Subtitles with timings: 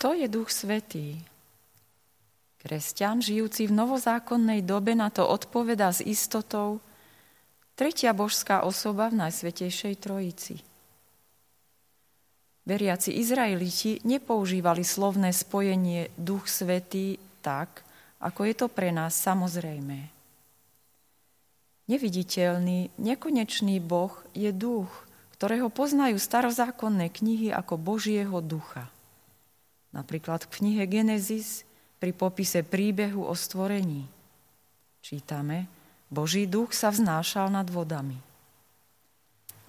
[0.00, 1.20] Kto je Duch Svetý?
[2.56, 6.80] Kresťan, žijúci v novozákonnej dobe, na to odpoveda s istotou
[7.76, 10.56] tretia božská osoba v Najsvetejšej Trojici.
[12.64, 17.84] Veriaci Izraeliti nepoužívali slovné spojenie Duch Svetý tak,
[18.24, 20.08] ako je to pre nás samozrejmé.
[21.92, 24.88] Neviditeľný, nekonečný Boh je duch,
[25.36, 28.88] ktorého poznajú starozákonné knihy ako Božieho ducha–
[29.90, 31.66] Napríklad v knihe Genesis
[31.98, 34.06] pri popise príbehu o stvorení.
[35.02, 35.66] Čítame,
[36.10, 38.18] Boží duch sa vznášal nad vodami.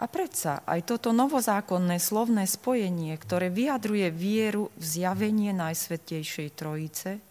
[0.02, 7.22] A predsa aj toto novozákonné slovné spojenie, ktoré vyjadruje vieru v zjavenie Najsvetejšej Trojice,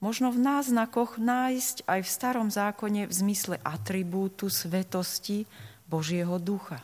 [0.00, 5.44] možno v náznakoch nájsť aj v starom zákone v zmysle atribútu svetosti
[5.84, 6.80] Božieho ducha.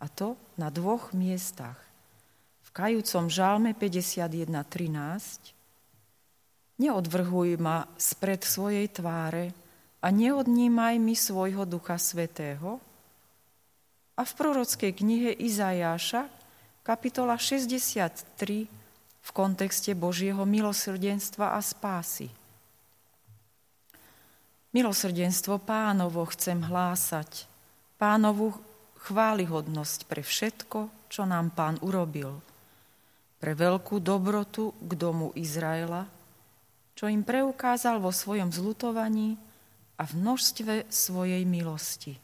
[0.00, 1.85] A to na dvoch miestach
[2.76, 5.56] kajúcom žalme 51.13
[6.76, 9.56] Neodvrhuj ma spred svojej tváre
[10.04, 12.76] a neodnímaj mi svojho Ducha Svetého.
[14.16, 16.28] A v prorockej knihe Izajáša,
[16.84, 18.68] kapitola 63,
[19.24, 22.28] v kontexte Božieho milosrdenstva a spásy.
[24.76, 27.48] Milosrdenstvo pánovo chcem hlásať,
[27.96, 28.52] pánovu
[29.08, 32.36] chválihodnosť pre všetko, čo nám pán urobil–
[33.36, 36.08] pre veľkú dobrotu k domu Izraela,
[36.96, 39.36] čo im preukázal vo svojom zlutovaní
[40.00, 42.16] a v množstve svojej milosti.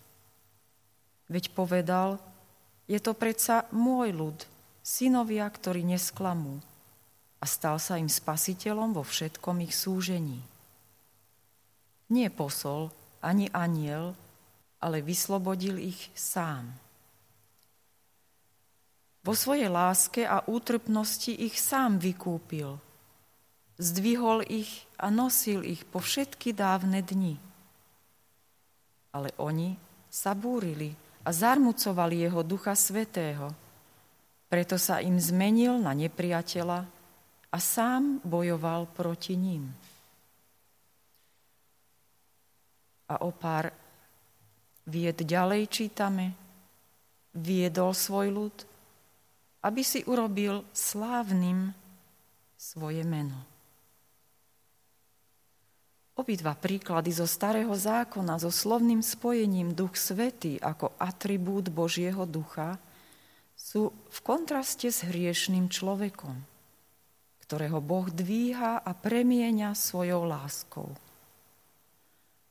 [1.28, 2.20] Veď povedal,
[2.88, 4.38] je to predsa môj ľud,
[4.84, 6.60] synovia, ktorí nesklamú
[7.40, 10.40] a stal sa im spasiteľom vo všetkom ich súžení.
[12.12, 12.92] Nie posol,
[13.24, 14.12] ani aniel,
[14.83, 16.74] ale vyslobodil ich sám.
[19.22, 22.74] Vo svojej láske a útrpnosti ich sám vykúpil.
[23.78, 27.38] Zdvihol ich a nosil ich po všetky dávne dni.
[29.14, 29.78] Ale oni
[30.11, 30.90] sa búrili
[31.22, 33.55] a zarmucovali jeho ducha svetého.
[34.50, 36.80] Preto sa im zmenil na nepriateľa
[37.55, 39.70] a sám bojoval proti ním.
[43.06, 43.70] A o pár
[44.90, 46.34] vied ďalej čítame,
[47.38, 48.56] viedol svoj ľud–
[49.62, 51.70] aby si urobil slávnym
[52.58, 53.39] svoje meno.
[56.12, 62.77] Obidva príklady zo Starého zákona so slovným spojením Duch Svetý ako atribút Božieho ducha
[63.56, 66.36] sú v kontraste s hriešným človekom,
[67.46, 70.92] ktorého Boh dvíha a premieňa svojou láskou.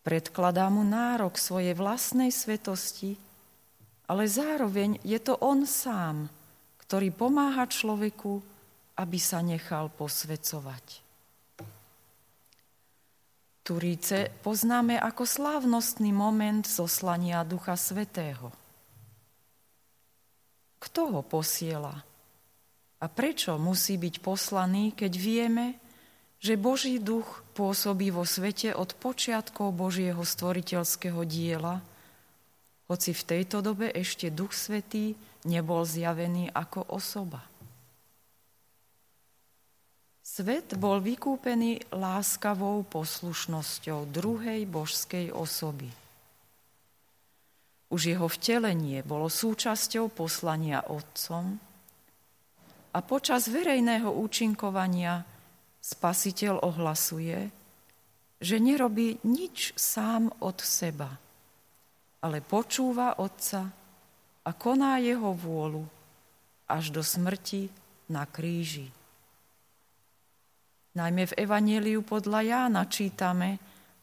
[0.02, 3.14] Predkladá mu nárok svojej vlastnej svetosti,
[4.10, 6.34] ale zároveň je to on sám,
[6.92, 8.44] ktorý pomáha človeku,
[9.00, 11.00] aby sa nechal posvecovať.
[13.64, 18.52] Turíce poznáme ako slávnostný moment zoslania Ducha Svetého.
[20.84, 21.96] Kto ho posiela?
[23.00, 25.80] A prečo musí byť poslaný, keď vieme,
[26.44, 31.80] že Boží duch pôsobí vo svete od počiatkov Božieho stvoriteľského diela,
[32.92, 35.16] hoci v tejto dobe ešte Duch Svetý
[35.48, 37.40] nebol zjavený ako osoba.
[40.20, 45.88] Svet bol vykúpený láskavou poslušnosťou druhej božskej osoby.
[47.92, 51.60] Už jeho vtelenie bolo súčasťou poslania Otcom
[52.92, 55.24] a počas verejného účinkovania
[55.82, 57.50] Spasiteľ ohlasuje,
[58.38, 61.10] že nerobí nič sám od seba,
[62.22, 63.66] ale počúva Otca
[64.42, 65.86] a koná jeho vôľu
[66.70, 67.68] až do smrti
[68.14, 68.88] na kríži.
[70.92, 73.58] Najmä v Evangeliu podľa Jána čítame,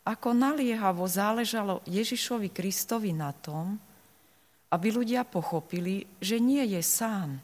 [0.08, 3.76] ako naliehavo záležalo Ježišovi Kristovi na tom,
[4.72, 7.40] aby ľudia pochopili, že nie je sám,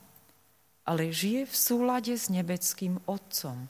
[0.88, 3.68] ale žije v súlade s nebeským Otcom.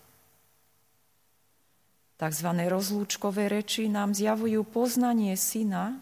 [2.14, 5.99] Takzvané rozlúčkové reči nám zjavujú poznanie syna,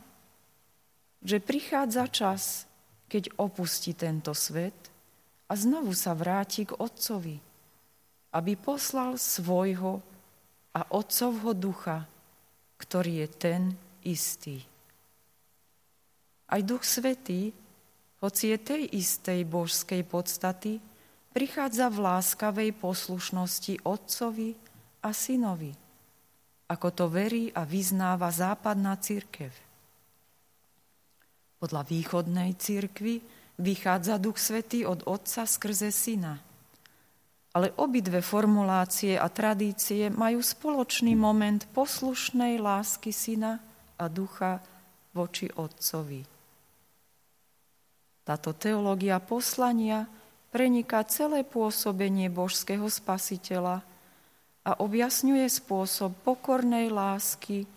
[1.23, 2.67] že prichádza čas,
[3.07, 4.75] keď opustí tento svet
[5.47, 7.39] a znovu sa vráti k Otcovi,
[8.33, 10.03] aby poslal svojho
[10.73, 12.09] a Otcovho ducha,
[12.81, 13.63] ktorý je ten
[14.03, 14.65] istý.
[16.49, 17.53] Aj Duch Svetý,
[18.21, 20.81] hoci je tej istej božskej podstaty,
[21.33, 24.53] prichádza v láskavej poslušnosti Otcovi
[25.05, 25.73] a Synovi,
[26.69, 29.72] ako to verí a vyznáva západná církev.
[31.62, 33.23] Podľa východnej cirkvi
[33.62, 36.43] vychádza Duch Svetý od Otca skrze Syna.
[37.53, 43.61] ale obidve formulácie a tradície majú spoločný moment poslušnej lásky syna
[44.00, 44.56] a ducha
[45.12, 46.25] voči otcovi.
[48.25, 50.08] Táto teológia poslania
[50.49, 53.85] preniká celé pôsobenie božského spasiteľa
[54.65, 57.69] a objasňuje spôsob pokornej lásky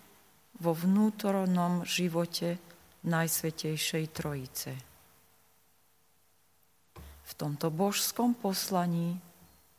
[0.56, 2.56] vo vnútornom živote
[3.06, 4.72] Najsvetejšej Trojice.
[7.26, 9.18] V tomto božskom poslaní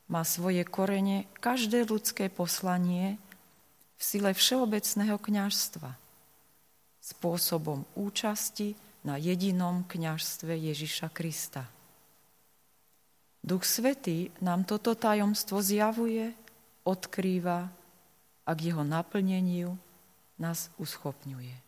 [0.08, 3.20] má svoje korene každé ľudské poslanie
[3.96, 5.90] v sile všeobecného kňažstva,
[7.04, 8.72] spôsobom účasti
[9.04, 11.68] na jedinom kňažstve Ježiša Krista.
[13.44, 16.32] Duch Svetý nám toto tajomstvo zjavuje,
[16.84, 17.68] odkrýva
[18.44, 19.76] a k jeho naplneniu
[20.40, 21.67] nás uschopňuje.